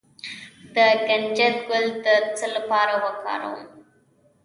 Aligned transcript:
د 0.73 0.75
کنجد 1.07 1.55
ګل 1.69 1.85
د 2.05 2.07
څه 2.37 2.45
لپاره 2.55 2.93
وکاروم؟ 3.05 3.61